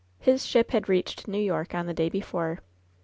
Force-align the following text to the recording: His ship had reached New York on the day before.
His 0.17 0.47
ship 0.47 0.71
had 0.71 0.89
reached 0.89 1.27
New 1.27 1.37
York 1.37 1.75
on 1.75 1.85
the 1.85 1.93
day 1.93 2.09
before. 2.09 2.61